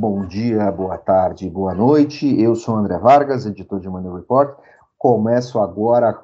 [0.00, 2.26] bom dia, boa tarde, boa noite.
[2.40, 4.56] Eu sou André Vargas, editor de Money Report.
[4.96, 6.18] Começo agora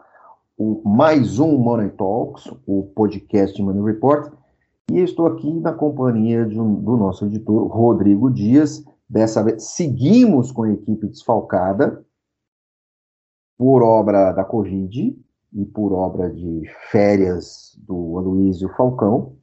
[0.57, 4.33] o mais um Money Talks, o podcast de Money Report,
[4.91, 8.83] e estou aqui na companhia um, do nosso editor Rodrigo Dias.
[9.07, 12.03] Dessa vez seguimos com a equipe desfalcada
[13.59, 19.37] por obra da Covid e por obra de férias do Aloysio Falcão.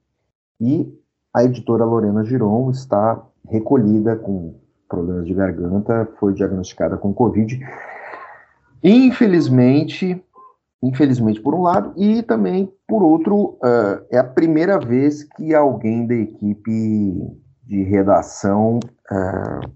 [0.59, 0.91] E
[1.31, 4.55] a editora Lorena Giron está recolhida com
[4.87, 7.59] problemas de garganta, foi diagnosticada com Covid.
[8.83, 10.23] Infelizmente,
[10.81, 16.05] infelizmente por um lado, e também por outro, uh, é a primeira vez que alguém
[16.05, 18.79] da equipe de redação
[19.09, 19.71] uh,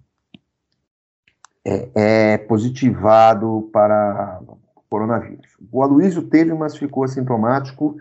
[1.66, 4.42] é, é, positivado para
[4.90, 5.58] coronavírus.
[5.72, 7.98] O Aloysio teve, mas ficou assintomático.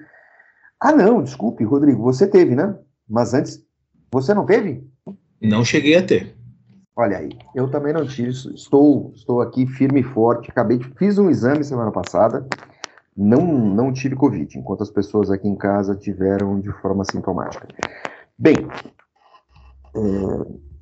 [0.80, 2.77] Ah, não, desculpe, Rodrigo, você teve, né?
[3.08, 3.64] Mas antes,
[4.12, 4.89] você não teve?
[5.41, 6.34] Não cheguei a ter.
[6.98, 11.19] Olha aí, eu também não tive, estou, estou aqui firme e forte, acabei de, fiz
[11.19, 12.47] um exame semana passada,
[13.15, 17.69] não, não tive Covid, enquanto as pessoas aqui em casa tiveram de forma sintomática.
[18.39, 18.57] Bem,
[19.95, 20.01] é,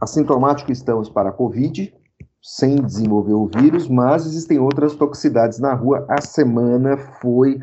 [0.01, 1.93] assintomático estamos para Covid,
[2.41, 6.07] sem desenvolver o vírus, mas existem outras toxicidades na rua.
[6.09, 7.61] A semana foi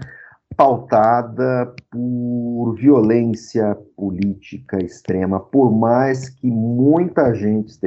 [0.56, 7.78] pautada por violência política extrema, por mais que muita gente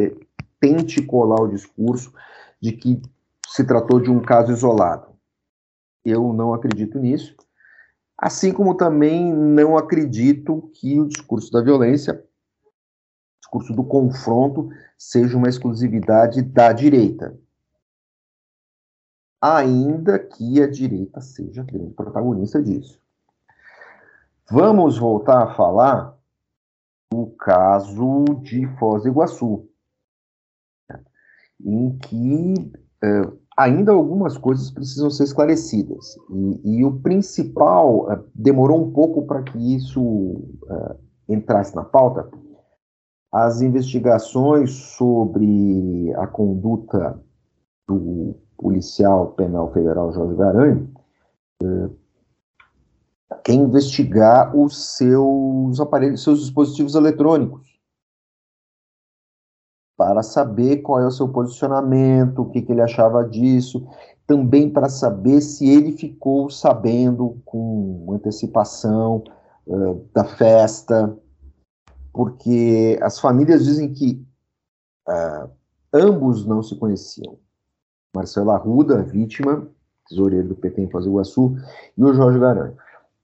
[0.61, 2.13] tente colar o discurso
[2.61, 3.01] de que
[3.49, 5.09] se tratou de um caso isolado.
[6.05, 7.37] Eu não acredito nisso,
[8.19, 15.37] assim como também não acredito que o discurso da violência, o discurso do confronto, seja
[15.37, 17.39] uma exclusividade da direita
[19.45, 22.99] ainda que a direita seja grande protagonista disso.
[24.51, 26.17] Vamos voltar a falar
[27.13, 29.69] do caso de Foz do Iguaçu,
[31.63, 32.55] em que
[33.05, 36.17] uh, ainda algumas coisas precisam ser esclarecidas.
[36.31, 40.99] E, e o principal, uh, demorou um pouco para que isso uh,
[41.29, 42.31] entrasse na pauta,
[43.31, 47.21] as investigações sobre a conduta
[47.87, 50.91] do policial penal federal Jorge Garanho
[51.63, 51.91] é,
[53.45, 57.79] quer investigar os seus aparelhos, seus dispositivos eletrônicos,
[59.99, 63.87] para saber qual é o seu posicionamento, o que, que ele achava disso,
[64.27, 69.23] também para saber se ele ficou sabendo com antecipação
[69.67, 71.15] uh, da festa,
[72.15, 74.27] porque as famílias dizem que
[75.07, 75.51] uh,
[75.93, 77.44] ambos não se conheciam.
[78.15, 79.67] Marcelo Arruda, vítima,
[80.09, 81.57] tesoureiro do PT em Foz do Iguaçu,
[81.97, 82.77] e o Jorge Garanho.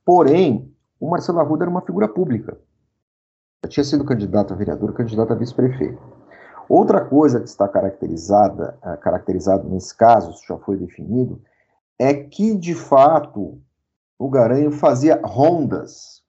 [0.05, 2.59] Porém, o Marcelo Arruda era uma figura pública.
[3.65, 6.03] Já tinha sido candidato a vereador, candidato a vice-prefeito.
[6.69, 11.41] Outra coisa que está caracterizada, uh, caracterizado nesse caso, já foi definido,
[11.99, 13.61] é que, de fato,
[14.19, 16.23] o Garanho fazia rondas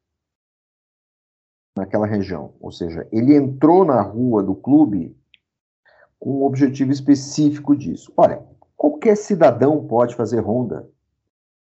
[1.77, 2.53] naquela região.
[2.59, 5.15] Ou seja, ele entrou na rua do clube
[6.19, 8.11] com um objetivo específico disso.
[8.17, 8.50] Olha,
[8.81, 10.89] qualquer cidadão pode fazer ronda.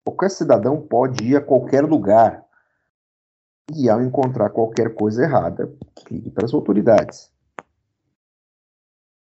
[0.03, 2.43] Qualquer cidadão pode ir a qualquer lugar.
[3.75, 5.71] E ao encontrar qualquer coisa errada,
[6.09, 7.31] ligue para as autoridades.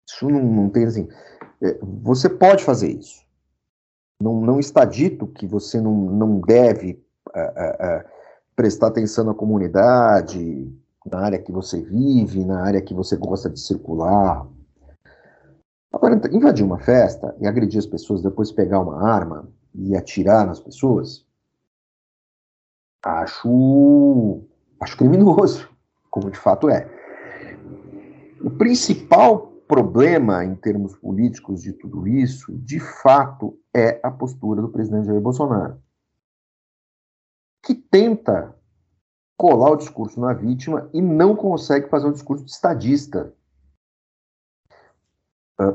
[0.10, 1.08] Isso não, não tem assim.
[1.62, 3.24] É, você pode fazer isso.
[4.20, 7.00] Não, não está dito que você não, não deve
[8.56, 10.74] prestar atenção na comunidade,
[11.06, 14.48] na área que você vive, na área que você gosta de circular,
[16.08, 20.58] Agora, invadir uma festa e agredir as pessoas, depois pegar uma arma e atirar nas
[20.58, 21.28] pessoas,
[23.04, 24.42] acho,
[24.80, 25.70] acho criminoso,
[26.10, 26.90] como de fato é.
[28.42, 34.70] O principal problema em termos políticos de tudo isso, de fato, é a postura do
[34.70, 35.78] presidente Jair Bolsonaro,
[37.62, 38.56] que tenta
[39.36, 43.36] colar o discurso na vítima e não consegue fazer um discurso de estadista,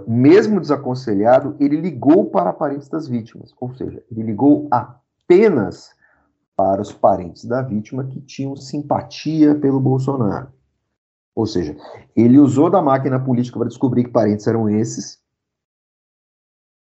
[0.06, 5.90] mesmo desaconselhado, ele ligou para parentes das vítimas, ou seja, ele ligou apenas
[6.56, 10.52] para os parentes da vítima que tinham simpatia pelo Bolsonaro.
[11.34, 11.76] Ou seja,
[12.14, 15.20] ele usou da máquina política para descobrir que parentes eram esses,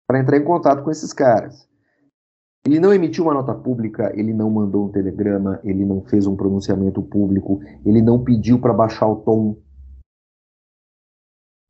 [0.07, 1.67] para entrar em contato com esses caras.
[2.65, 6.35] Ele não emitiu uma nota pública, ele não mandou um telegrama, ele não fez um
[6.35, 9.57] pronunciamento público, ele não pediu para baixar o tom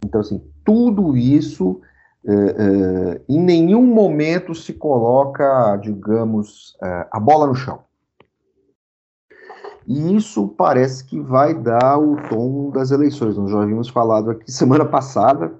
[0.04, 1.82] então, assim, tudo isso,
[2.26, 7.82] é, é, em nenhum momento se coloca, digamos, é, a bola no chão.
[9.88, 13.38] E isso parece que vai dar o tom das eleições.
[13.38, 15.54] Nós já havíamos falado aqui semana passada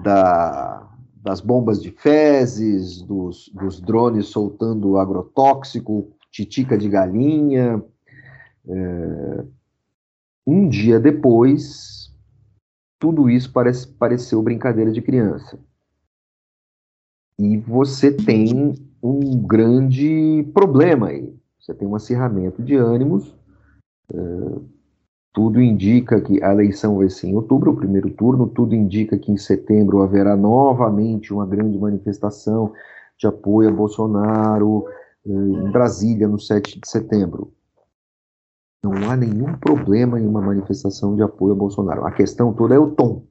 [0.00, 7.82] da, das bombas de fezes, dos, dos drones soltando agrotóxico, titica de galinha.
[10.46, 12.03] Um dia depois,
[12.98, 15.58] tudo isso parece, pareceu brincadeira de criança.
[17.38, 21.34] E você tem um grande problema aí.
[21.58, 23.34] Você tem um acirramento de ânimos.
[24.12, 24.16] É,
[25.32, 28.46] tudo indica que a eleição vai ser em outubro, o primeiro turno.
[28.46, 32.72] Tudo indica que em setembro haverá novamente uma grande manifestação
[33.18, 34.86] de apoio a Bolsonaro
[35.26, 37.52] é, em Brasília, no 7 de setembro.
[38.84, 42.04] Não há nenhum problema em uma manifestação de apoio a Bolsonaro.
[42.04, 43.26] A questão toda é o tom.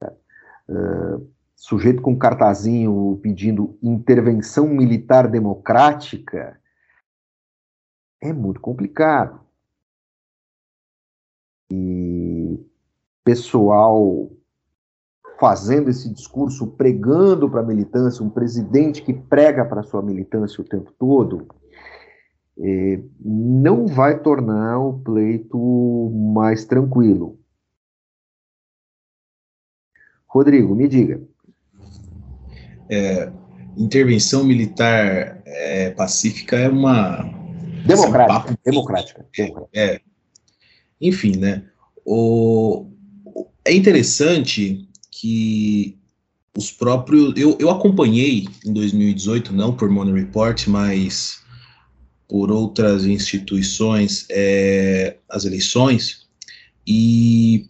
[0.00, 1.20] É,
[1.56, 6.60] sujeito com cartazinho pedindo intervenção militar democrática,
[8.20, 9.40] é muito complicado.
[11.72, 12.64] E
[13.24, 14.30] pessoal
[15.40, 20.64] fazendo esse discurso, pregando para a militância, um presidente que prega para sua militância o
[20.64, 21.48] tempo todo,
[23.20, 27.38] não vai tornar o pleito mais tranquilo.
[30.26, 31.22] Rodrigo, me diga
[32.88, 33.30] é,
[33.76, 37.22] intervenção militar é, pacífica é uma.
[37.86, 38.52] Democrática.
[38.52, 39.68] Um democrática, democrática.
[39.72, 40.00] É.
[41.00, 41.64] Enfim, né?
[42.04, 42.86] O,
[43.64, 45.98] é interessante que
[46.56, 47.34] os próprios.
[47.36, 51.42] Eu, eu acompanhei em 2018, não por Money Report, mas
[52.28, 56.26] por outras instituições, é, as eleições,
[56.86, 57.66] e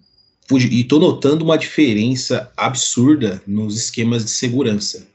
[0.57, 5.07] estou notando uma diferença absurda nos esquemas de segurança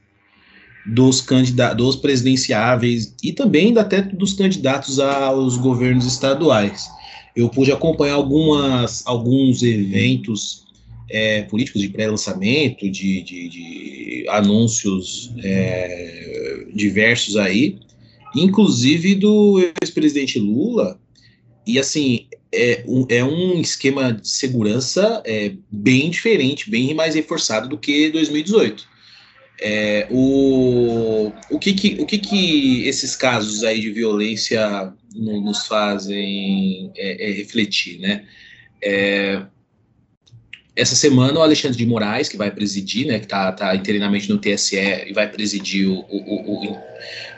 [0.86, 6.90] dos candidatos, dos presidenciáveis e também até dos candidatos aos governos estaduais.
[7.36, 10.66] Eu pude acompanhar algumas, alguns eventos
[11.10, 17.80] é, políticos de pré-lançamento, de, de, de, anúncios é, diversos aí,
[18.35, 21.00] inclusive do ex-presidente Lula.
[21.65, 27.68] E assim, é um, é um esquema de segurança é, bem diferente, bem mais reforçado
[27.68, 28.88] do que 2018.
[29.62, 36.91] É, o, o, que, que, o que, que esses casos aí de violência nos fazem
[36.95, 38.25] é, é refletir, né?
[38.81, 39.44] É,
[40.75, 44.39] essa semana o Alexandre de Moraes, que vai presidir, né, que está tá interinamente no
[44.39, 46.77] TSE e vai presidir o, o, o,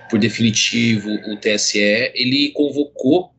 [0.10, 1.80] por definitivo o TSE,
[2.13, 3.31] ele convocou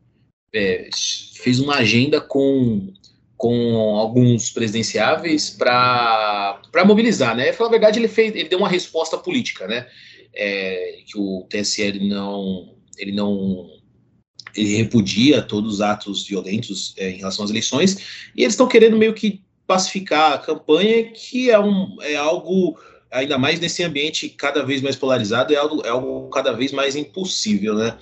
[0.54, 0.88] é,
[1.34, 2.92] fez uma agenda com,
[3.36, 7.52] com alguns presidenciáveis para mobilizar, né?
[7.52, 9.86] Falar a verdade, ele, fez, ele deu uma resposta política, né?
[10.34, 13.70] É, que o TSE ele não, ele não
[14.54, 18.96] ele repudia todos os atos violentos é, em relação às eleições, e eles estão querendo
[18.96, 22.78] meio que pacificar a campanha, que é, um, é algo,
[23.16, 26.94] ainda mais nesse ambiente cada vez mais polarizado, é algo, é algo cada vez mais
[26.94, 27.98] impossível, né?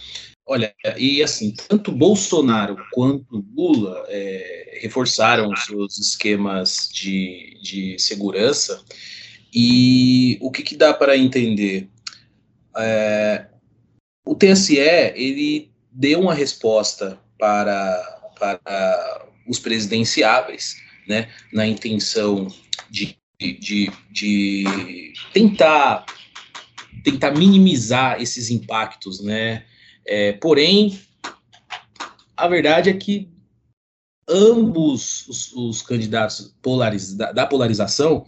[0.46, 8.84] Olha, e assim, tanto Bolsonaro quanto Lula é, reforçaram seus esquemas de, de segurança.
[9.54, 11.88] E o que, que dá para entender?
[12.76, 13.46] É,
[14.26, 20.76] o TSE ele deu uma resposta para, para os presidenciáveis,
[21.08, 22.48] né, na intenção
[22.90, 26.06] de, de, de tentar
[27.02, 29.64] tentar minimizar esses impactos, né,
[30.06, 30.98] é, porém,
[32.36, 33.28] a verdade é que
[34.28, 38.26] ambos os, os candidatos polariz, da, da, polarização,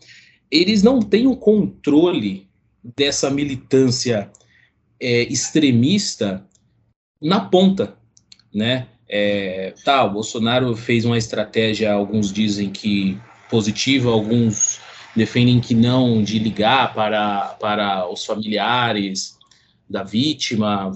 [0.50, 2.48] eles não têm o controle
[2.96, 4.30] dessa militância
[5.00, 6.46] é, extremista
[7.20, 7.96] na ponta,
[8.54, 8.88] né?
[9.08, 14.80] É, tá, o Bolsonaro fez uma estratégia, alguns dizem que positiva, alguns
[15.16, 19.37] defendem que não, de ligar para, para os familiares
[19.88, 20.92] da vítima,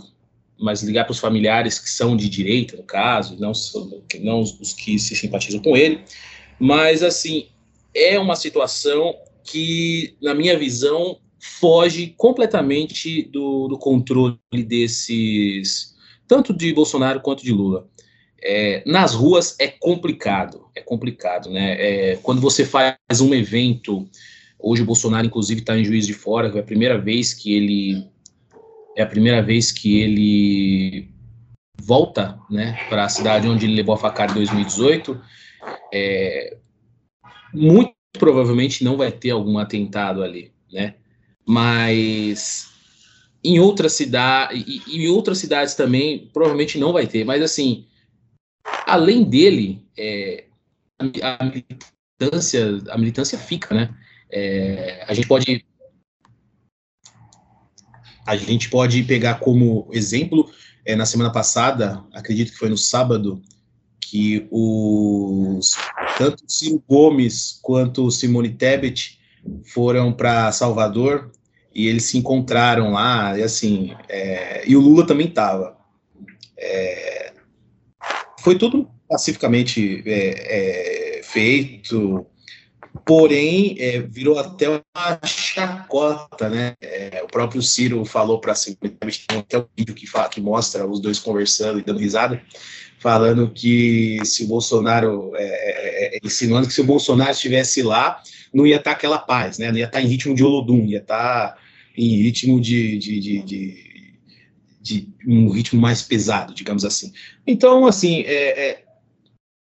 [0.59, 3.53] mas ligar para os familiares que são de direita, no caso, não,
[4.21, 6.05] não os que se simpatizam com ele.
[6.59, 7.47] Mas, assim,
[7.95, 15.97] é uma situação que, na minha visão, foge completamente do, do controle desses,
[16.29, 17.89] tanto de Bolsonaro quanto de Lula.
[18.43, 21.77] É, nas ruas é complicado, é complicado, né?
[21.79, 24.09] É, quando você faz um evento,
[24.59, 28.09] hoje o Bolsonaro, inclusive, está em Juiz de Fora, é a primeira vez que ele
[28.97, 31.09] é a primeira vez que ele
[31.81, 35.21] volta né, para a cidade onde ele levou a facada em 2018.
[35.93, 36.57] É,
[37.53, 40.95] muito provavelmente não vai ter algum atentado ali, né?
[41.47, 42.69] Mas
[43.43, 47.87] em outras cidades, e, em outras cidades também, provavelmente não vai ter, mas assim,
[48.87, 50.45] além dele, é,
[50.99, 53.95] a, militância, a militância fica, né?
[54.31, 55.65] É, a gente pode
[58.27, 60.49] a gente pode pegar como exemplo
[60.85, 63.43] é, na semana passada, acredito que foi no sábado,
[64.01, 65.77] que os
[66.17, 69.19] tanto Ciro Gomes quanto Simone Tebet
[69.65, 71.33] foram para Salvador
[71.75, 75.77] e eles se encontraram lá, e assim, é, e o Lula também estava.
[76.57, 77.20] É,
[78.43, 82.27] foi tudo pacificamente é, é feito,
[83.05, 86.75] porém é, virou até uma chacota, né?
[86.81, 90.87] É, o próprio Ciro falou para si, tem até um vídeo que, fala, que mostra
[90.87, 92.41] os dois conversando e dando risada,
[92.99, 98.77] falando que se o Bolsonaro, é, insinuando que se o Bolsonaro estivesse lá, não ia
[98.77, 99.71] estar tá aquela paz, né?
[99.71, 101.57] Não ia estar tá em ritmo de Olodum, ia estar tá
[101.97, 103.90] em ritmo de, de, de, de,
[104.81, 107.13] de um ritmo mais pesado, digamos assim.
[107.47, 108.85] Então, assim, é, é,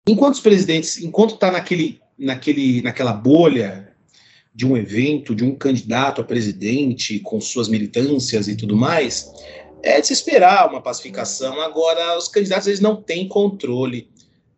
[0.07, 3.93] enquanto os presidentes, enquanto está naquele, naquele, naquela bolha
[4.55, 9.31] de um evento, de um candidato a presidente com suas militâncias e tudo mais,
[9.83, 11.61] é de se esperar uma pacificação.
[11.61, 14.09] Agora, os candidatos eles não têm controle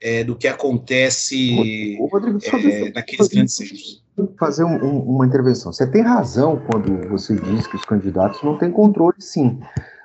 [0.00, 4.02] é, do que acontece Rodrigo, é, naqueles grandes centros
[4.38, 5.72] fazer um, um, uma intervenção.
[5.72, 9.60] Você tem razão quando você diz que os candidatos não têm controle, sim,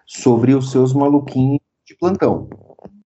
[0.06, 2.50] sobre os seus maluquinhos de plantão.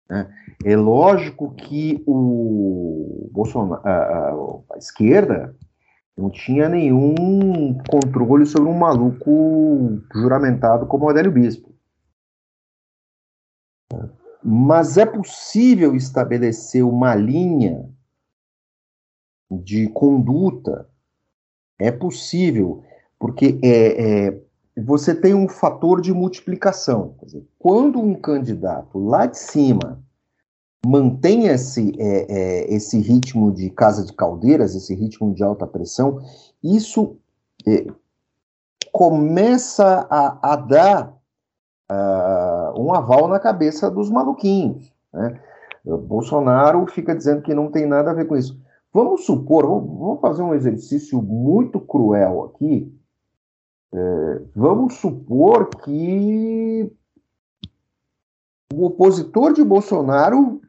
[0.08, 0.32] Né?
[0.64, 5.56] É lógico que o Bolsonaro, a, a, esquerda
[6.16, 11.72] não tinha nenhum controle sobre um maluco juramentado como Adélio Bispo.
[14.44, 17.88] Mas é possível estabelecer uma linha
[19.50, 20.88] de conduta
[21.78, 22.84] é possível,
[23.18, 24.42] porque é, é,
[24.76, 27.14] você tem um fator de multiplicação.
[27.22, 30.02] Dizer, quando um candidato lá de cima
[30.84, 36.20] mantém esse, é, é, esse ritmo de casa de caldeiras, esse ritmo de alta pressão,
[36.62, 37.16] isso
[37.66, 37.86] é,
[38.90, 41.14] começa a, a dar
[41.90, 44.92] uh, um aval na cabeça dos maluquinhos.
[45.12, 45.40] Né?
[45.84, 48.60] O Bolsonaro fica dizendo que não tem nada a ver com isso.
[48.92, 52.92] Vamos supor, vamos fazer um exercício muito cruel aqui.
[53.94, 56.90] É, vamos supor que
[58.72, 60.60] o opositor de Bolsonaro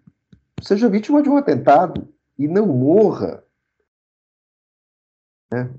[0.61, 3.43] seja vítima de um atentado e não morra.
[5.51, 5.73] Né?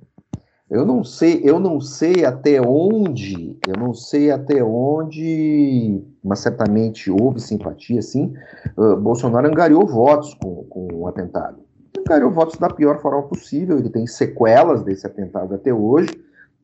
[0.70, 7.10] Eu não sei, eu não sei até onde, eu não sei até onde, mas certamente
[7.10, 8.34] houve simpatia, sim.
[8.76, 11.62] Uh, Bolsonaro angariou votos com, com o atentado
[12.04, 13.78] angariou votos da pior forma possível.
[13.78, 16.10] Ele tem sequelas desse atentado até hoje.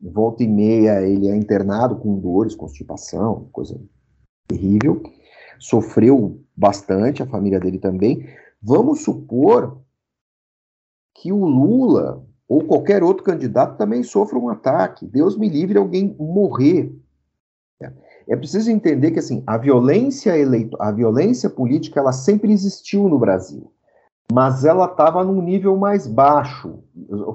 [0.01, 3.79] Volta e meia ele é internado com dores, constipação, coisa
[4.47, 5.03] terrível.
[5.59, 8.27] Sofreu bastante, a família dele também.
[8.61, 9.79] Vamos supor
[11.13, 15.05] que o Lula ou qualquer outro candidato também sofra um ataque.
[15.05, 16.93] Deus me livre alguém morrer.
[18.27, 23.19] É preciso entender que assim, a violência eleito, a violência política, ela sempre existiu no
[23.19, 23.71] Brasil
[24.31, 26.81] mas ela estava num nível mais baixo.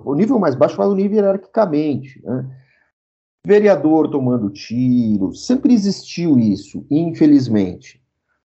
[0.05, 2.23] O nível mais baixo fala o nível hierarquicamente.
[2.25, 2.49] Né?
[3.45, 8.03] Vereador tomando tiro, sempre existiu isso, infelizmente.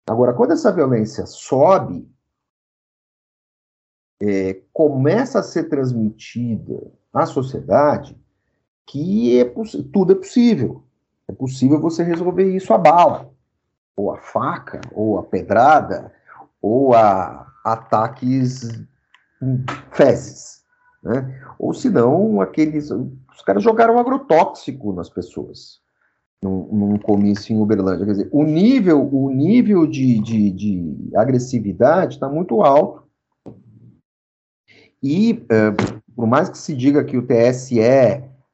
[0.08, 2.08] Agora, quando essa violência sobe,
[4.22, 6.80] é, começa a ser transmitida
[7.12, 8.16] à sociedade
[8.86, 9.46] que é
[9.92, 10.84] tudo é possível.
[11.28, 13.32] É possível você resolver isso a bala,
[13.98, 16.14] ou a faca, ou a pedrada,
[16.62, 18.70] ou a ataques
[19.92, 20.64] fezes,
[21.04, 21.42] né?
[21.58, 22.92] Ou se não, aqueles.
[22.92, 25.84] Os caras jogaram agrotóxico nas pessoas
[26.46, 28.06] num, num comício em Uberlândia.
[28.06, 33.04] Quer dizer, o nível, o nível de, de, de agressividade está muito alto.
[35.02, 35.72] E, é,
[36.16, 37.80] por mais que se diga que o TSE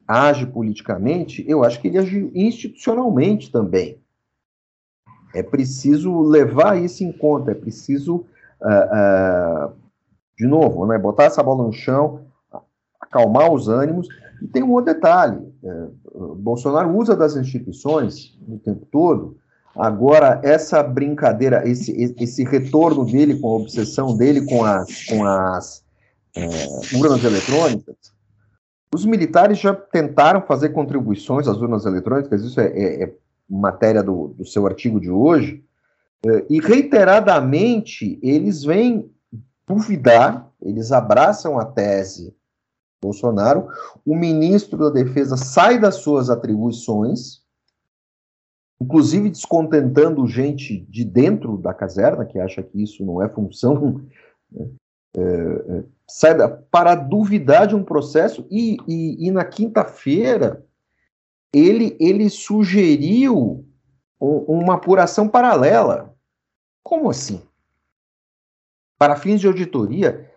[0.08, 4.00] age politicamente, eu acho que ele age institucionalmente também.
[5.34, 8.26] É preciso levar isso em conta, é preciso
[8.62, 9.74] uh,
[10.38, 12.26] de novo, né, botar essa bola no chão,
[13.00, 14.08] acalmar os ânimos.
[14.42, 19.38] E tem um outro detalhe: uh, Bolsonaro usa das instituições o tempo todo.
[19.76, 25.86] Agora, essa brincadeira, esse, esse retorno dele com a obsessão dele com as, com as
[26.94, 27.96] urnas eletrônicas,
[28.94, 33.14] os militares já tentaram fazer contribuições às urnas eletrônicas, isso é, é, é
[33.50, 35.71] matéria do, do seu artigo de hoje, é,
[36.50, 39.12] e reiteradamente eles vêm
[39.68, 42.36] duvidar, eles abraçam a tese
[43.02, 43.68] Bolsonaro,
[44.06, 47.42] o ministro da Defesa sai das suas atribuições
[48.82, 54.02] inclusive descontentando gente de dentro da caserna, que acha que isso não é função,
[54.52, 54.68] né,
[55.16, 60.66] é, é, sai da, para duvidar de um processo, e, e, e na quinta-feira
[61.54, 63.66] ele, ele sugeriu
[64.20, 66.11] um, uma apuração paralela.
[66.84, 67.42] Como assim?
[68.98, 70.32] Para fins de auditoria,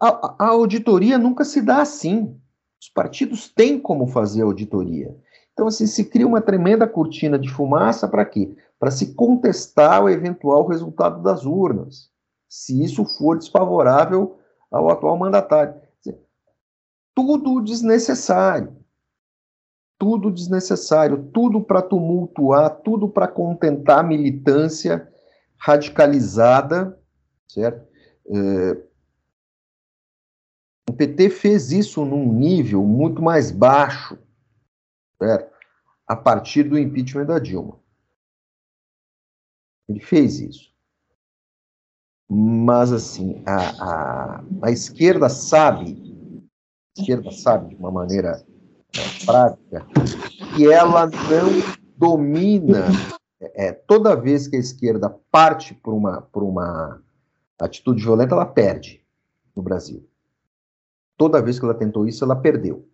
[0.00, 2.38] a, a, auditoria nunca se dá assim.
[2.80, 5.16] Os partidos têm como fazer auditoria.
[5.52, 8.54] Então, assim, se cria uma tremenda cortina de fumaça para quê?
[8.78, 12.10] Para se contestar o eventual resultado das urnas,
[12.48, 14.38] se isso for desfavorável
[14.70, 15.80] ao atual mandatário.
[17.14, 18.76] Tudo desnecessário.
[19.96, 25.08] Tudo desnecessário, tudo para tumultuar, tudo para contentar a militância
[25.64, 27.00] radicalizada,
[27.48, 27.88] certo?
[28.26, 28.82] É,
[30.90, 34.18] o PT fez isso num nível muito mais baixo,
[35.18, 35.54] certo?
[36.06, 37.80] a partir do impeachment da Dilma.
[39.88, 40.70] Ele fez isso.
[42.28, 46.42] Mas, assim, a, a, a esquerda sabe,
[46.94, 48.44] a esquerda sabe de uma maneira
[48.94, 49.86] é, prática,
[50.54, 52.88] que ela não domina.
[53.54, 57.02] É, toda vez que a esquerda parte por uma, por uma
[57.60, 59.04] atitude violenta, ela perde
[59.54, 60.06] no Brasil.
[61.16, 62.88] Toda vez que ela tentou isso, ela perdeu.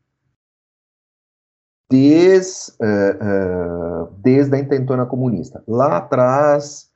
[1.90, 5.64] Desde, uh, uh, desde a intentona comunista.
[5.66, 6.90] Lá atrás,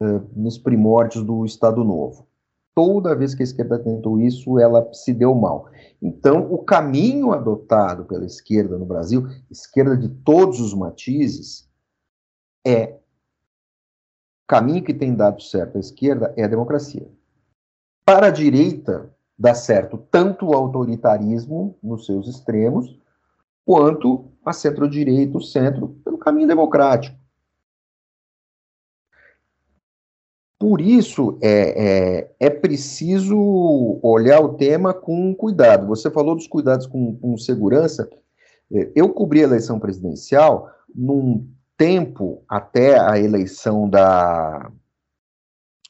[0.00, 2.26] uh, nos primórdios do Estado Novo.
[2.74, 5.68] Toda vez que a esquerda tentou isso, ela se deu mal.
[6.00, 11.68] Então, o caminho adotado pela esquerda no Brasil, esquerda de todos os matizes,
[12.66, 12.99] é
[14.50, 17.06] caminho que tem dado certo à esquerda é a democracia.
[18.04, 22.98] Para a direita, dá certo tanto o autoritarismo nos seus extremos,
[23.64, 27.16] quanto a centro-direita, o centro, pelo caminho democrático.
[30.58, 33.38] Por isso, é, é, é, preciso
[34.02, 35.86] olhar o tema com cuidado.
[35.86, 38.10] Você falou dos cuidados com, com segurança.
[38.72, 41.48] É, eu cobri a eleição presidencial num
[41.80, 44.70] tempo até a eleição da.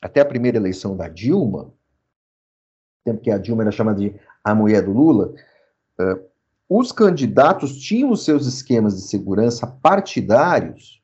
[0.01, 1.75] até a primeira eleição da Dilma,
[3.05, 5.35] tempo que a Dilma era chamada de a mulher do Lula,
[6.01, 6.31] uh,
[6.69, 11.03] os candidatos tinham seus esquemas de segurança partidários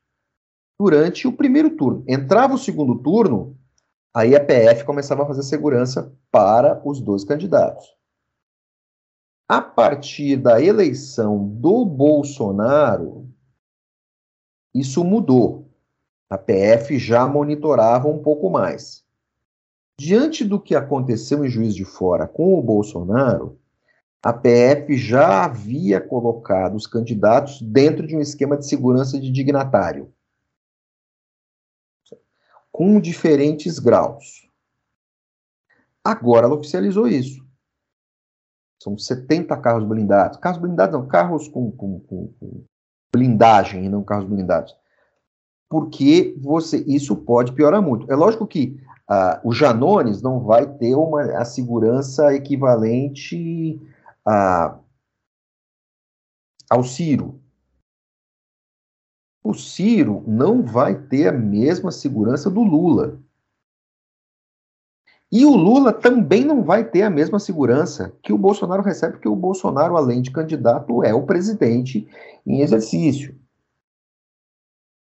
[0.79, 2.05] durante o primeiro turno.
[2.07, 3.59] Entrava o segundo turno,
[4.15, 7.85] aí a PF começava a fazer segurança para os dois candidatos.
[9.49, 13.26] A partir da eleição do Bolsonaro,
[14.79, 15.69] isso mudou.
[16.29, 19.05] A PF já monitorava um pouco mais.
[19.99, 23.59] Diante do que aconteceu em Juiz de Fora com o Bolsonaro,
[24.23, 30.13] a PF já havia colocado os candidatos dentro de um esquema de segurança de dignatário,
[32.73, 34.51] com diferentes graus.
[36.05, 37.47] Agora ela oficializou isso.
[38.83, 40.39] São 70 carros blindados.
[40.39, 42.65] Carros blindados não, carros com, com, com, com
[43.17, 44.77] blindagem e não carros blindados.
[45.69, 48.11] Porque você, isso pode piorar muito.
[48.11, 53.81] É lógico que ah, o Janones não vai ter uma, a segurança equivalente
[54.25, 54.79] a,
[56.69, 57.41] ao Ciro.
[59.43, 63.21] O Ciro não vai ter a mesma segurança do Lula.
[65.31, 69.29] E o Lula também não vai ter a mesma segurança que o Bolsonaro recebe, porque
[69.29, 72.07] o Bolsonaro, além de candidato, é o presidente
[72.47, 73.35] em exercício.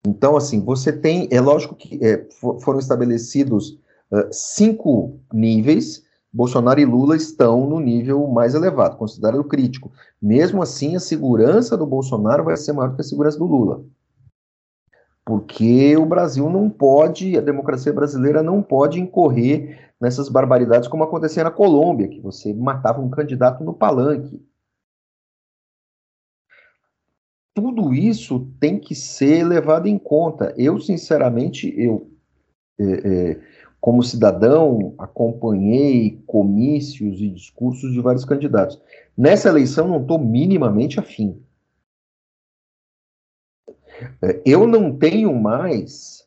[0.06, 1.28] Então, assim, você tem.
[1.32, 2.28] É lógico que é,
[2.62, 3.78] foram estabelecidos
[4.32, 9.92] cinco níveis, Bolsonaro e Lula estão no nível mais elevado, considerado crítico.
[10.22, 13.84] Mesmo assim, a segurança do Bolsonaro vai ser maior que a segurança do Lula.
[15.26, 21.44] Porque o Brasil não pode, a democracia brasileira não pode incorrer nessas barbaridades como acontecia
[21.44, 24.42] na Colômbia, que você matava um candidato no palanque.
[27.54, 30.54] Tudo isso tem que ser levado em conta.
[30.58, 32.10] Eu, sinceramente, eu
[32.80, 32.84] é,
[33.32, 33.42] é,
[33.80, 38.82] como cidadão, acompanhei comícios e discursos de vários candidatos.
[39.18, 41.42] Nessa eleição, não estou minimamente afim.
[44.22, 46.19] É, eu não tenho mais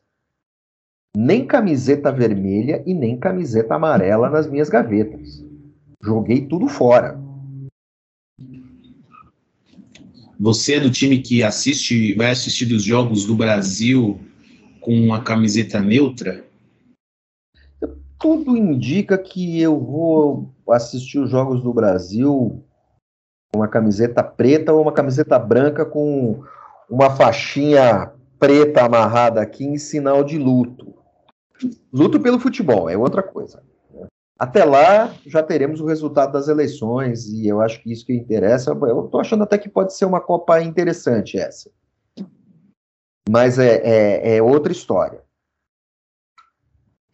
[1.17, 5.45] nem camiseta vermelha e nem camiseta amarela nas minhas gavetas.
[6.03, 7.21] Joguei tudo fora.
[10.41, 14.19] Você é do time que assiste, vai assistir os jogos do Brasil
[14.81, 16.45] com a camiseta neutra?
[18.23, 22.65] tudo indica que eu vou assistir os Jogos do Brasil
[23.53, 26.41] com uma camiseta preta ou uma camiseta branca com
[26.89, 30.95] uma faixinha preta amarrada aqui em sinal de luto.
[31.93, 33.63] Luto pelo futebol, é outra coisa.
[34.39, 38.73] Até lá, já teremos o resultado das eleições, e eu acho que isso que interessa.
[38.73, 41.71] Eu estou achando até que pode ser uma Copa interessante essa.
[43.31, 45.23] Mas é, é, é outra história.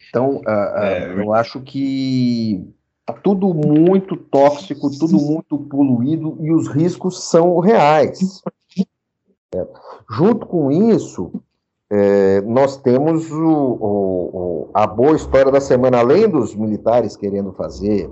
[0.09, 2.67] Então, uh, uh, eu acho que
[3.05, 8.41] tá tudo muito tóxico, tudo muito poluído, e os riscos são reais.
[9.53, 9.67] É.
[10.09, 11.31] Junto com isso,
[11.91, 18.09] é, nós temos o, o, a boa história da semana, além dos militares querendo fazer,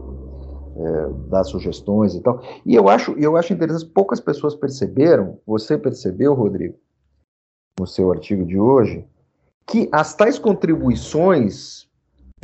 [0.78, 2.42] é, dar sugestões e tal.
[2.66, 6.76] E eu acho, eu acho interessante, poucas pessoas perceberam, você percebeu, Rodrigo,
[7.80, 9.06] no seu artigo de hoje,
[9.68, 11.88] que as tais contribuições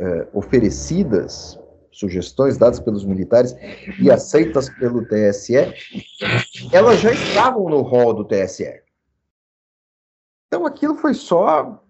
[0.00, 1.58] é, oferecidas,
[1.90, 3.56] sugestões dadas pelos militares
[4.00, 5.72] e aceitas pelo TSE,
[6.72, 8.83] elas já estavam no rol do TSE.
[10.54, 11.82] Então aquilo foi só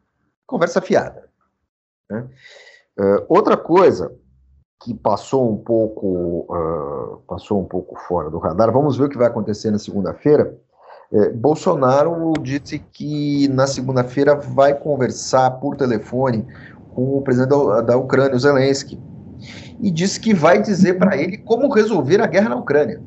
[0.47, 1.29] conversa fiada.
[2.11, 2.27] Né?
[2.99, 4.11] Uh, outra coisa
[4.83, 8.73] que passou um pouco uh, passou um pouco fora do radar.
[8.73, 10.59] Vamos ver o que vai acontecer na segunda-feira.
[11.13, 16.47] É, Bolsonaro disse que na segunda-feira vai conversar por telefone
[16.95, 17.51] com o presidente
[17.83, 19.01] da, Ucrânia, Zelensky,
[19.81, 23.01] e disse que vai dizer para ele como resolver a guerra na Ucrânia.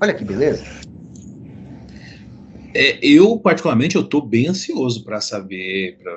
[0.00, 0.83] Olha que beleza.
[2.74, 6.12] É, eu, particularmente, eu estou bem ansioso para saber pra,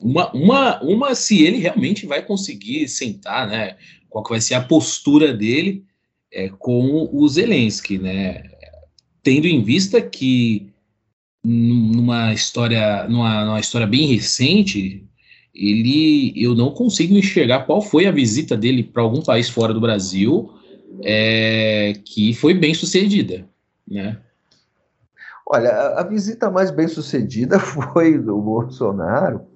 [0.00, 3.76] uma, uma, uma se ele realmente vai conseguir sentar, né?
[4.08, 5.84] Qual que vai ser a postura dele
[6.32, 8.42] é, com o Zelensky, né?
[9.22, 10.70] Tendo em vista que
[11.42, 15.04] numa história, numa, numa história bem recente,
[15.54, 19.80] ele, eu não consigo enxergar qual foi a visita dele para algum país fora do
[19.80, 20.50] Brasil
[21.02, 23.48] é, que foi bem sucedida,
[23.86, 24.18] né?
[25.50, 29.46] Olha, a, visita mais bem sucedida foi do Bolsonaro,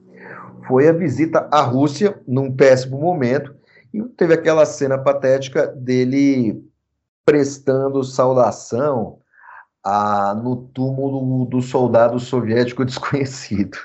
[0.67, 3.55] foi a visita à Rússia num péssimo momento,
[3.93, 6.65] e teve aquela cena patética dele
[7.27, 9.19] prestando saudação
[9.85, 13.77] a, no túmulo do soldado soviético desconhecido.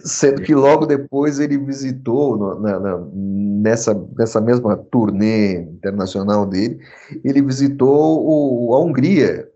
[0.00, 6.80] Sendo que logo depois ele visitou, no, na, na, nessa, nessa mesma turnê internacional dele,
[7.22, 9.48] ele visitou o, a Hungria,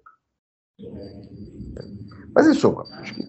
[2.37, 3.27] mas, em suma, acho que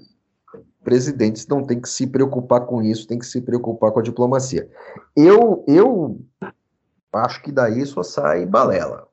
[0.83, 4.69] presidentes não têm que se preocupar com isso, tem que se preocupar com a diplomacia.
[5.15, 6.19] Eu, eu
[7.13, 9.07] acho que daí só sai balela.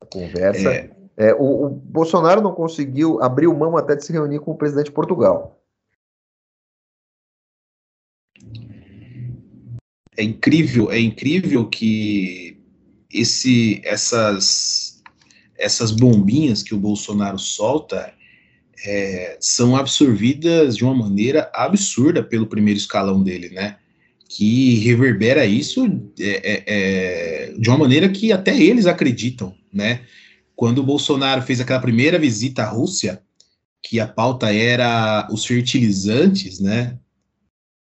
[0.00, 0.72] A conversa.
[0.72, 0.96] É.
[1.16, 4.56] É, o, o, Bolsonaro não conseguiu abrir o mão até de se reunir com o
[4.56, 5.60] presidente de Portugal.
[10.16, 12.56] É incrível, é incrível que
[13.12, 15.02] esse, essas,
[15.58, 18.14] essas bombinhas que o Bolsonaro solta
[18.84, 23.76] é, são absorvidas de uma maneira absurda pelo primeiro escalão dele, né?
[24.28, 25.84] Que reverbera isso
[26.18, 30.02] é, é, é, de uma maneira que até eles acreditam, né?
[30.54, 33.22] Quando o Bolsonaro fez aquela primeira visita à Rússia,
[33.82, 36.98] que a pauta era os fertilizantes, né?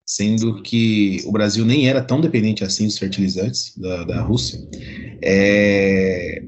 [0.05, 4.59] Sendo que o Brasil nem era tão dependente assim dos fertilizantes da, da Rússia.
[5.21, 6.43] É,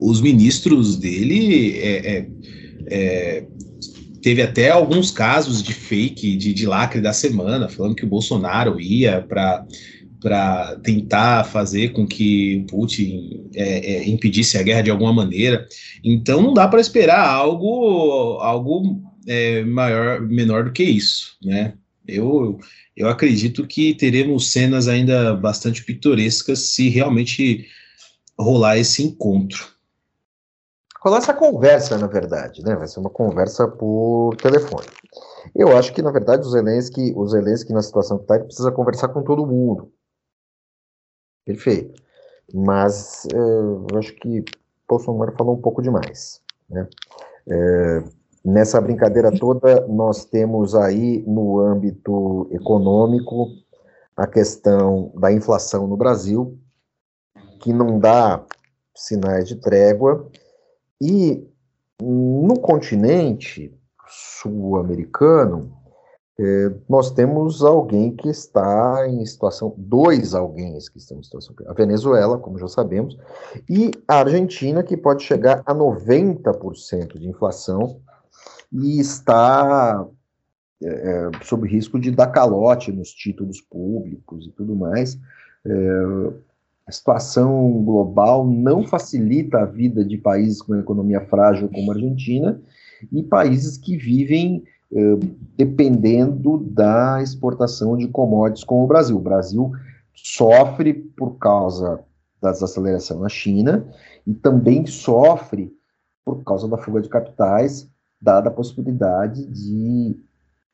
[0.00, 2.28] os ministros dele é,
[2.90, 3.46] é,
[4.20, 8.80] teve até alguns casos de fake, de, de lacre da semana, falando que o Bolsonaro
[8.80, 9.66] ia para
[10.20, 15.64] para tentar fazer com que Putin é, é, impedisse a guerra de alguma maneira.
[16.02, 21.74] Então não dá para esperar algo algo é, maior menor do que isso, né?
[22.06, 22.58] Eu
[22.96, 27.66] eu acredito que teremos cenas ainda bastante pitorescas se realmente
[28.36, 29.77] rolar esse encontro
[31.00, 32.74] rolar essa conversa, na verdade, né?
[32.74, 34.86] Vai ser uma conversa por telefone.
[35.54, 39.08] Eu acho que, na verdade, o Zelensky, o Zelensky na situação que está, precisa conversar
[39.08, 39.92] com todo mundo.
[41.44, 42.02] Perfeito.
[42.52, 44.44] Mas é, eu acho que
[44.88, 46.40] Bolsonaro falou um pouco demais.
[46.68, 46.88] Né?
[47.46, 48.04] É,
[48.44, 53.48] nessa brincadeira toda, nós temos aí, no âmbito econômico,
[54.16, 56.58] a questão da inflação no Brasil,
[57.60, 58.44] que não dá
[58.94, 60.28] sinais de trégua,
[61.00, 61.46] e
[62.00, 63.72] no continente
[64.06, 65.76] sul-americano,
[66.40, 71.72] é, nós temos alguém que está em situação, dois alguém que estão em situação, a
[71.72, 73.18] Venezuela, como já sabemos,
[73.68, 78.00] e a Argentina, que pode chegar a 90% de inflação
[78.72, 80.06] e está
[80.80, 85.18] é, é, sob risco de dar calote nos títulos públicos e tudo mais.
[85.66, 86.32] É,
[86.88, 92.60] a situação global não facilita a vida de países com economia frágil como a Argentina
[93.12, 94.64] e países que vivem
[95.54, 99.16] dependendo da exportação de commodities com o Brasil.
[99.18, 99.70] O Brasil
[100.14, 102.00] sofre por causa
[102.40, 103.86] da desaceleração na China
[104.26, 105.70] e também sofre
[106.24, 110.16] por causa da fuga de capitais, dada a possibilidade de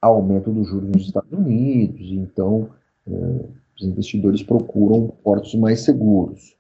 [0.01, 2.07] aumento dos juros nos Estados Unidos.
[2.13, 2.71] Então,
[3.07, 6.57] eh, os investidores procuram portos mais seguros.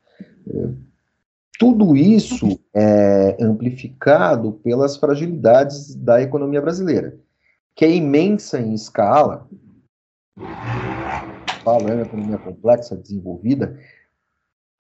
[0.48, 0.68] Eh,
[1.59, 7.16] tudo isso é amplificado pelas fragilidades da economia brasileira,
[7.74, 9.48] que é imensa em escala,
[11.62, 13.79] fala, é uma economia complexa, desenvolvida,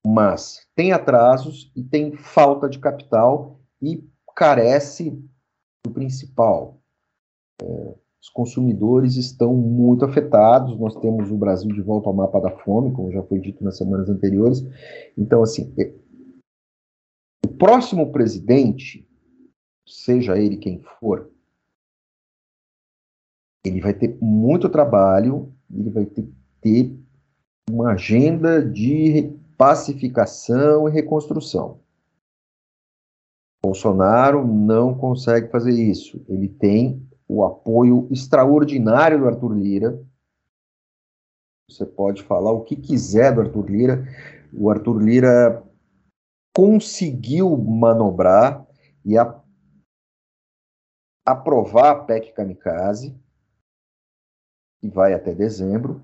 [0.04, 5.10] mas tem atrasos e tem falta de capital e carece
[5.84, 6.80] do principal.
[7.62, 7.94] É,
[8.24, 10.78] os consumidores estão muito afetados.
[10.78, 13.76] Nós temos o Brasil de volta ao mapa da fome, como já foi dito nas
[13.76, 14.64] semanas anteriores.
[15.16, 15.92] Então, assim, é,
[17.44, 19.06] o próximo presidente,
[19.86, 21.30] seja ele quem for,
[23.62, 26.26] ele vai ter muito trabalho, ele vai ter,
[26.62, 26.98] ter
[27.70, 31.78] uma agenda de pacificação e reconstrução.
[33.62, 36.24] Bolsonaro não consegue fazer isso.
[36.26, 40.04] Ele tem o apoio extraordinário do Arthur Lira.
[41.68, 44.04] Você pode falar o que quiser do Arthur Lira.
[44.52, 45.64] O Arthur Lira
[46.54, 48.66] conseguiu manobrar
[49.04, 49.42] e a,
[51.26, 53.18] aprovar a PEC Kamikaze,
[54.80, 56.02] que vai até dezembro.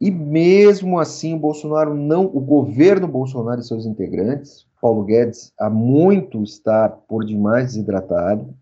[0.00, 5.68] E mesmo assim, o Bolsonaro não, o governo Bolsonaro e seus integrantes, Paulo Guedes há
[5.68, 8.56] muito está por demais desidratado.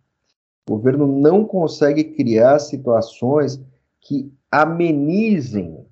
[0.68, 3.58] O governo não consegue criar situações
[4.00, 5.86] que amenizem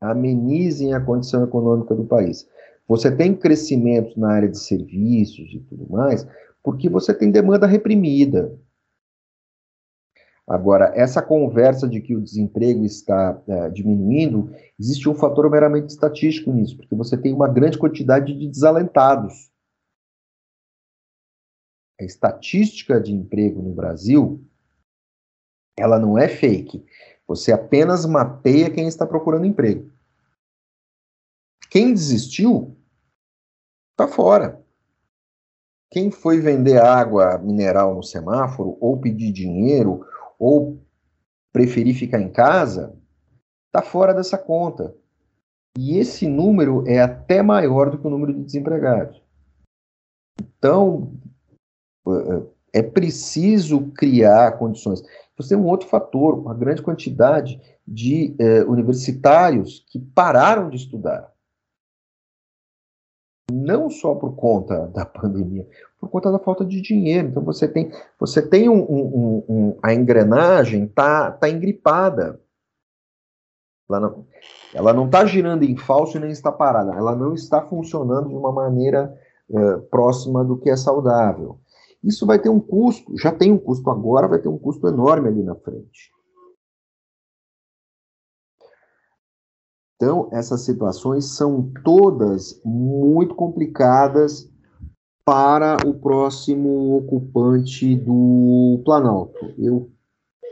[0.00, 2.48] amenizem a condição econômica do país.
[2.88, 6.26] Você tem crescimento na área de serviços e tudo mais,
[6.62, 8.58] porque você tem demanda reprimida.
[10.48, 16.50] Agora, essa conversa de que o desemprego está é, diminuindo, existe um fator meramente estatístico
[16.50, 19.49] nisso, porque você tem uma grande quantidade de desalentados.
[22.00, 24.42] A estatística de emprego no Brasil,
[25.78, 26.82] ela não é fake.
[27.28, 29.92] Você apenas mapeia quem está procurando emprego.
[31.70, 32.74] Quem desistiu,
[33.92, 34.64] está fora.
[35.90, 40.06] Quem foi vender água mineral no semáforo, ou pedir dinheiro,
[40.38, 40.82] ou
[41.52, 42.98] preferir ficar em casa,
[43.66, 44.96] está fora dessa conta.
[45.76, 49.22] E esse número é até maior do que o número de desempregados.
[50.40, 51.12] Então,
[52.14, 55.02] é, é preciso criar condições.
[55.36, 61.32] Você tem um outro fator, uma grande quantidade de eh, universitários que pararam de estudar
[63.50, 65.66] não só por conta da pandemia,
[65.98, 67.28] por conta da falta de dinheiro.
[67.28, 72.40] Então você tem, você tem um, um, um a engrenagem tá, tá engripada.
[73.88, 74.26] Ela não,
[74.72, 76.92] ela não está girando em falso e nem está parada.
[76.92, 79.12] Ela não está funcionando de uma maneira
[79.48, 81.58] uh, próxima do que é saudável.
[82.02, 85.28] Isso vai ter um custo, já tem um custo agora, vai ter um custo enorme
[85.28, 86.10] ali na frente.
[89.96, 94.50] Então, essas situações são todas muito complicadas
[95.22, 99.52] para o próximo ocupante do Planalto.
[99.58, 99.92] Eu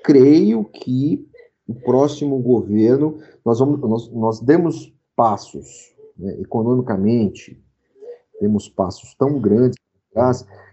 [0.05, 1.27] creio que
[1.67, 7.59] o próximo governo, nós, vamos, nós, nós demos passos né, economicamente,
[8.39, 9.79] demos passos tão grandes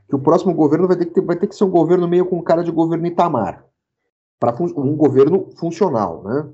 [0.08, 2.26] que o próximo governo vai ter que, ter, vai ter que ser um governo meio
[2.26, 3.65] com cara de governo Itamar,
[4.39, 6.54] para um governo funcional, né?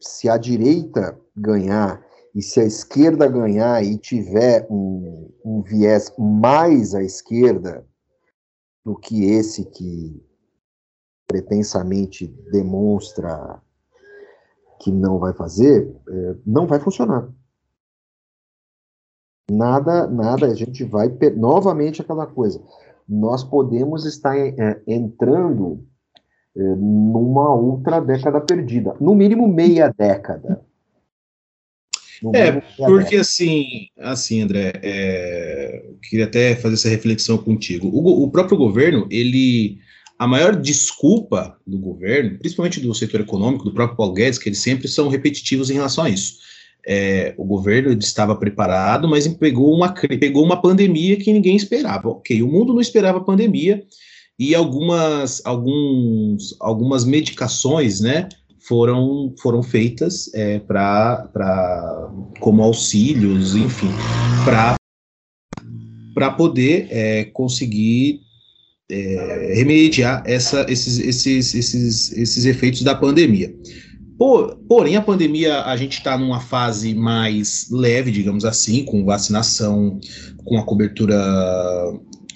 [0.00, 6.94] se a direita ganhar e se a esquerda ganhar e tiver um, um viés mais
[6.94, 7.86] à esquerda
[8.84, 10.24] do que esse que
[11.26, 13.62] pretensamente demonstra
[14.80, 17.30] que não vai fazer, é, não vai funcionar.
[19.56, 22.60] Nada, nada, a gente vai novamente aquela coisa.
[23.08, 25.84] Nós podemos estar é, entrando
[26.56, 28.94] é, numa outra década perdida.
[29.00, 30.62] No mínimo meia década.
[32.22, 33.20] No é, porque década.
[33.20, 37.88] assim, assim, André, é, queria até fazer essa reflexão contigo.
[37.88, 39.80] O, o próprio governo, ele
[40.18, 44.60] a maior desculpa do governo, principalmente do setor econômico, do próprio Paulo Guedes, que eles
[44.60, 46.38] sempre são repetitivos em relação a isso.
[46.86, 52.08] É, o governo estava preparado, mas pegou uma, pegou uma pandemia que ninguém esperava.
[52.08, 53.84] Ok, o mundo não esperava a pandemia,
[54.38, 58.28] e algumas, alguns, algumas medicações, né,
[58.66, 63.90] foram, foram feitas é, para como auxílios, enfim,
[66.14, 68.20] para poder é, conseguir
[68.90, 73.54] é, remediar essa, esses, esses, esses, esses efeitos da pandemia.
[74.18, 79.98] Por, porém, a pandemia, a gente está numa fase mais leve, digamos assim, com vacinação,
[80.44, 81.16] com a cobertura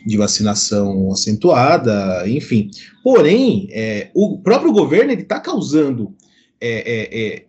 [0.06, 2.70] de vacinação acentuada, enfim.
[3.02, 6.14] Porém, é, o próprio governo está causando,
[6.60, 7.46] é, é, é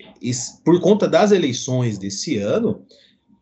[0.65, 2.81] por conta das eleições desse ano,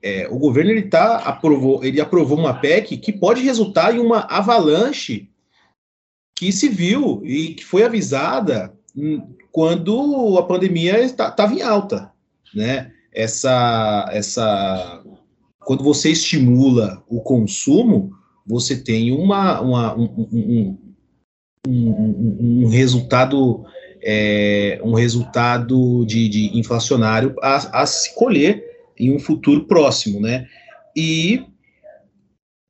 [0.03, 4.19] é, o governo ele tá, aprovou, ele aprovou uma PEC que pode resultar em uma
[4.29, 5.29] avalanche
[6.35, 8.71] que se viu e que foi avisada
[9.55, 12.11] quando a pandemia estava em alta,
[12.53, 12.91] né?
[13.13, 15.01] Essa, essa,
[15.59, 18.11] quando você estimula o consumo,
[18.45, 20.77] você tem uma, uma um, um,
[21.65, 23.63] um, um, resultado
[24.03, 28.61] é, um resultado de, de inflacionário a, a se colher
[28.99, 30.49] em um futuro próximo, né?
[30.93, 31.45] E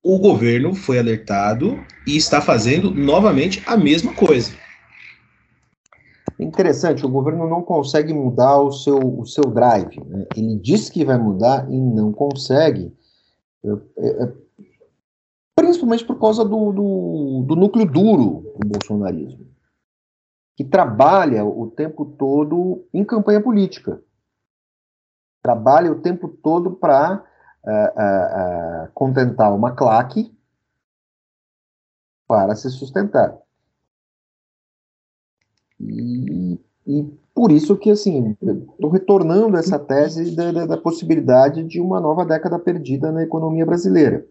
[0.03, 4.64] o governo foi alertado e está fazendo novamente a mesma coisa.
[6.39, 10.03] Interessante, o governo não consegue mudar o seu, o seu drive.
[10.05, 10.27] Né?
[10.35, 12.93] Ele diz que vai mudar e não consegue,
[13.63, 14.33] é, é, é
[15.55, 19.47] principalmente por causa do, do, do núcleo duro do bolsonarismo,
[20.57, 24.01] que trabalha o tempo todo em campanha política.
[25.41, 27.23] Trabalha o tempo todo para
[27.63, 30.35] uh, uh, contentar uma claque
[32.27, 33.37] para se sustentar.
[35.79, 41.81] E, e por isso que, assim, estou retornando essa tese da, da, da, possibilidade de
[41.81, 44.25] uma nova década perdida na economia brasileira.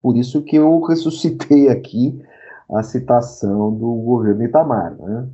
[0.00, 2.18] Por isso que eu ressuscitei aqui
[2.70, 4.96] a citação do governo Itamar.
[4.96, 5.28] Né?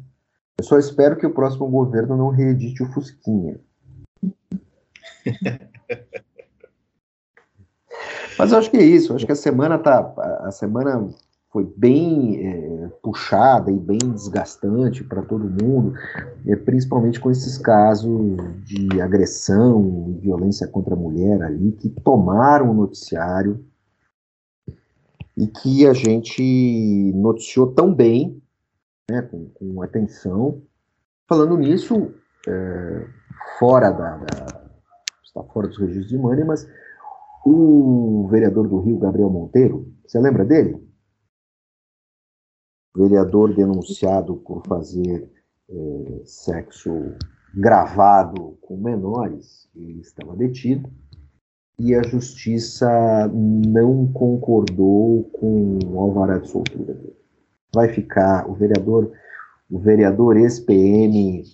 [0.59, 3.61] Eu só espero que o próximo governo não reedite o Fusquinha.
[8.39, 9.13] Mas eu acho que é isso.
[9.13, 11.09] Eu acho que a semana tá, a semana
[11.57, 15.95] foi bem é, puxada e bem desgastante para todo mundo,
[16.47, 22.71] é, principalmente com esses casos de agressão e violência contra a mulher ali que tomaram
[22.71, 23.65] o noticiário
[25.35, 26.43] e que a gente
[27.15, 28.39] noticiou tão bem,
[29.11, 30.61] né, com, com atenção.
[31.27, 32.13] Falando nisso,
[32.47, 33.07] é,
[33.59, 34.71] fora da, da,
[35.25, 36.69] está fora dos registros de money, mas
[37.47, 40.85] o vereador do Rio, Gabriel Monteiro, você lembra dele?
[42.97, 45.31] Vereador denunciado por fazer
[45.69, 46.91] é, sexo
[47.55, 50.91] gravado com menores, ele estava detido,
[51.79, 52.89] e a justiça
[53.29, 57.17] não concordou com o alvará de soltura dele.
[57.75, 59.13] Vai ficar o vereador,
[59.71, 61.45] o vereador ex-PM,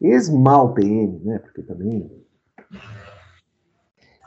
[0.00, 1.40] ex-mal PM, né?
[1.40, 2.08] Porque também,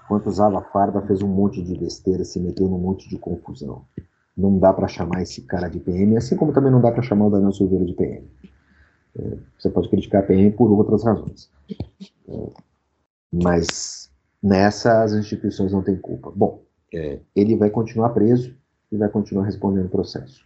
[0.03, 3.85] enquanto usava farda, fez um monte de besteira, se meteu num monte de confusão
[4.35, 7.27] não dá para chamar esse cara de PM, assim como também não dá para chamar
[7.27, 8.27] o Daniel Silveira de PM.
[9.17, 11.49] É, você pode criticar a PM por outras razões.
[12.27, 12.49] É,
[13.31, 16.31] mas nessa as instituições não têm culpa.
[16.35, 16.63] Bom,
[16.93, 18.55] é, ele vai continuar preso
[18.91, 20.45] e vai continuar respondendo o processo.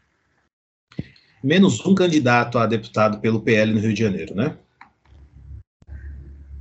[1.43, 4.57] Menos um candidato a deputado pelo PL no Rio de Janeiro, né?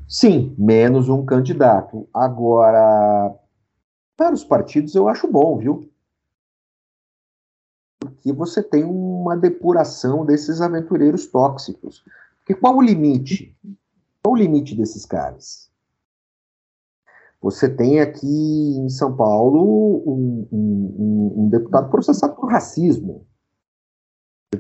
[0.07, 2.07] Sim, menos um candidato.
[2.13, 3.35] Agora,
[4.17, 5.91] para os partidos eu acho bom, viu?
[8.25, 12.03] Porque você tem uma depuração desses aventureiros tóxicos.
[12.39, 13.55] Porque qual o limite?
[14.23, 15.71] Qual o limite desses caras?
[17.43, 23.27] Você tem aqui em São Paulo um, um, um deputado processado por racismo.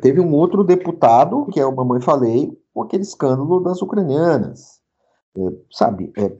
[0.02, 4.82] Teve um outro deputado, que é o Mamãe Falei, com aquele escândalo das ucranianas.
[5.36, 6.36] É, sabe, é,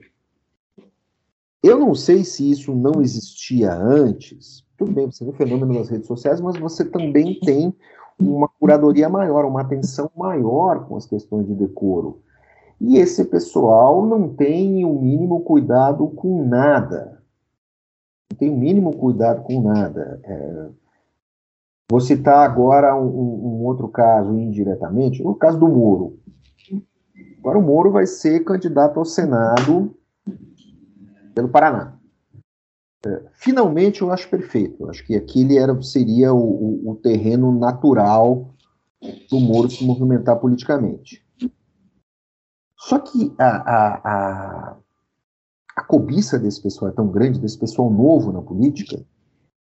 [1.63, 5.89] eu não sei se isso não existia antes, tudo bem, você tem um fenômeno nas
[5.89, 7.73] redes sociais, mas você também tem
[8.19, 12.21] uma curadoria maior, uma atenção maior com as questões de decoro.
[12.79, 17.21] E esse pessoal não tem o mínimo cuidado com nada.
[18.31, 20.19] Não tem o mínimo cuidado com nada.
[20.23, 20.69] É...
[21.89, 26.19] Vou citar agora um, um, outro caso indiretamente, o caso do Moro.
[27.39, 29.95] Agora o Moro vai ser candidato ao Senado
[31.33, 31.94] pelo Paraná.
[33.05, 34.81] É, finalmente eu acho perfeito.
[34.81, 38.55] Eu acho que aquele era, seria o, o, o terreno natural
[39.29, 41.23] do Moro se movimentar politicamente.
[42.77, 44.77] Só que a, a, a,
[45.75, 49.03] a, cobiça desse pessoal é tão grande, desse pessoal novo na política,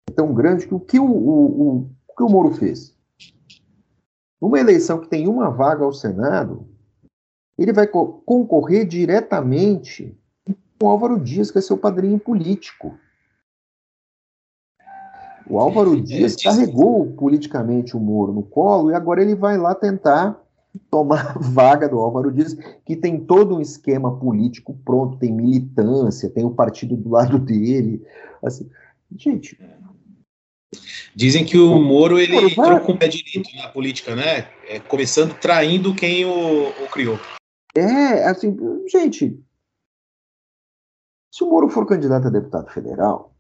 [0.10, 1.78] é tão grande que o que o, o, o,
[2.08, 2.98] o que o Moro fez?
[4.42, 6.68] Numa eleição que tem uma vaga ao Senado,
[7.58, 10.18] ele vai co concorrer diretamente
[10.80, 12.98] com Álvaro Dias, que é seu padrinho político.
[15.50, 20.40] O Álvaro Dias carregou politicamente o Moro no colo e agora ele vai lá tentar
[20.92, 26.30] tomar a vaga do Álvaro Dias, que tem todo um esquema político pronto, tem militância,
[26.30, 28.06] tem o partido do lado dele.
[28.44, 28.70] Assim,
[29.18, 29.60] gente.
[31.16, 34.48] Dizem que o Moro ele Moro, entrou com o pé direito na política, né?
[34.68, 37.20] É, começando traindo quem o, o criou.
[37.76, 38.56] É, assim,
[38.88, 39.36] gente.
[41.34, 43.34] Se o Moro for candidato a deputado federal,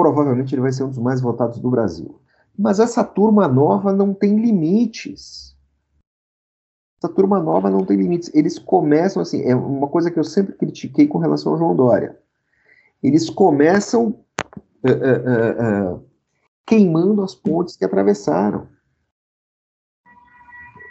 [0.00, 2.18] provavelmente ele vai ser um dos mais votados do Brasil.
[2.58, 5.54] Mas essa turma nova não tem limites.
[6.96, 8.30] Essa turma nova não tem limites.
[8.34, 12.18] Eles começam assim, é uma coisa que eu sempre critiquei com relação ao João Dória.
[13.02, 14.24] Eles começam
[14.84, 16.04] uh, uh, uh,
[16.66, 18.66] queimando as pontes que atravessaram.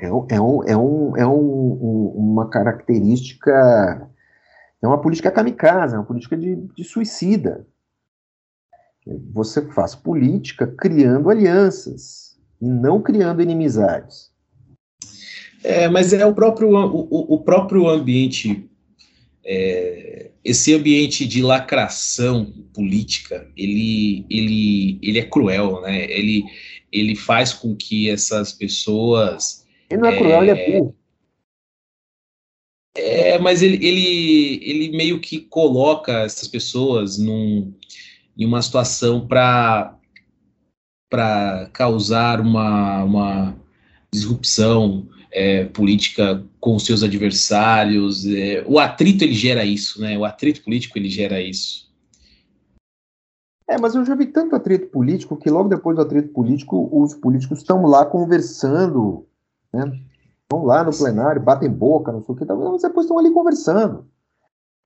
[0.02, 4.08] É, é, um, é, um, é um, uma característica,
[4.82, 7.68] é uma política kamikaze, é uma política de, de suicida.
[9.34, 14.30] Você faz política criando alianças e não criando inimizades.
[15.64, 18.70] É, mas é o próprio, o, o próprio ambiente,
[19.44, 26.06] é, esse ambiente de lacração política, ele, ele, ele é cruel, né?
[26.10, 26.44] Ele,
[26.92, 29.66] ele faz com que essas pessoas.
[29.90, 30.96] Ele não é, é cruel, ele é burro.
[32.96, 37.74] É, mas ele, ele, ele meio que coloca essas pessoas num,
[38.40, 40.00] em uma situação para
[41.74, 43.56] causar uma, uma
[44.12, 48.26] disrupção é, política com os seus adversários.
[48.26, 50.18] É, o atrito ele gera isso, né?
[50.18, 51.90] O atrito político ele gera isso.
[53.68, 57.14] É, mas eu já vi tanto atrito político que logo depois do atrito político, os
[57.14, 59.28] políticos estão lá conversando,
[59.72, 60.00] né?
[60.52, 64.08] Vão lá no plenário, batem boca, não sei o que, mas depois estão ali conversando.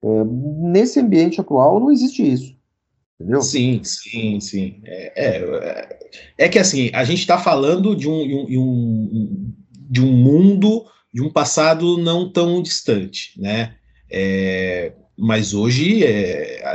[0.02, 2.53] É, nesse ambiente atual não existe isso.
[3.24, 3.40] Entendeu?
[3.40, 4.80] Sim, sim, sim.
[4.84, 5.98] É, é,
[6.36, 11.22] é que assim, a gente está falando de um, um, um, de um mundo, de
[11.22, 13.76] um passado não tão distante, né?
[14.10, 16.74] É, mas hoje, é, a,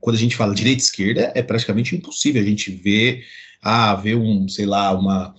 [0.00, 3.22] quando a gente fala direita e esquerda, é praticamente impossível a gente ver,
[3.62, 5.32] ah, ver um, sei lá, uma,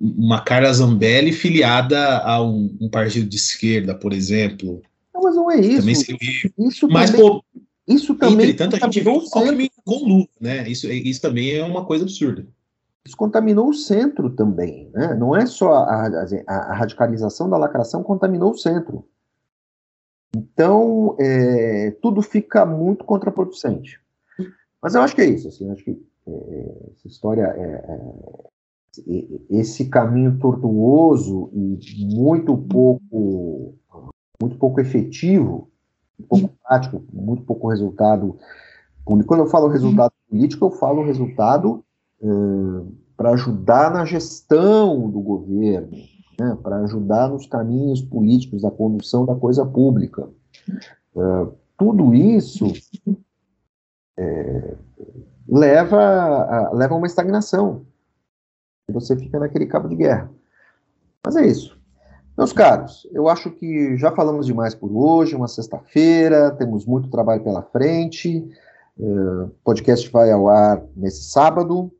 [0.00, 4.80] uma Carla Zambelli filiada a um, um partido de esquerda, por exemplo.
[5.14, 6.06] Não, mas não é isso.
[6.06, 7.44] Também isso mas, também, pô,
[7.90, 8.50] isso também.
[8.50, 10.68] Entretanto, a gente vê o Alckmin com Lula, né?
[10.68, 12.46] Isso, isso também é uma coisa absurda
[13.04, 14.90] isso contaminou o centro também.
[14.92, 15.14] Né?
[15.14, 19.04] Não é só a, a, a, radicalização da lacração contaminou o centro.
[20.36, 24.00] Então, é, tudo fica muito contraproducente.
[24.80, 25.48] Mas eu acho que é isso.
[25.48, 27.84] Assim, acho que é, essa história é,
[29.08, 33.74] é, esse caminho tortuoso e muito pouco
[34.40, 35.70] muito pouco efetivo,
[36.20, 38.36] pouco prático, muito pouco resultado
[39.04, 39.28] político.
[39.28, 41.84] Quando eu falo resultado político, eu falo resultado
[43.16, 45.96] para ajudar na gestão do governo,
[46.38, 50.28] né, para ajudar nos caminhos políticos da condução da coisa pública.
[51.14, 52.66] Uh, tudo isso
[54.18, 54.76] é,
[55.48, 57.86] leva, a, leva a uma estagnação.
[58.90, 60.30] Você fica naquele cabo de guerra.
[61.24, 61.79] Mas é isso.
[62.40, 67.44] Meus caros, eu acho que já falamos demais por hoje, uma sexta-feira, temos muito trabalho
[67.44, 68.48] pela frente.
[68.96, 71.92] O uh, podcast vai ao ar nesse sábado,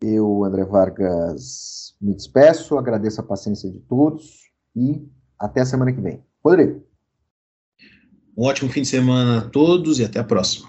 [0.00, 5.06] eu, André Vargas, me despeço, agradeço a paciência de todos e
[5.38, 6.24] até a semana que vem.
[6.42, 6.82] Rodrigo.
[8.34, 10.66] Um ótimo fim de semana a todos e até a próxima.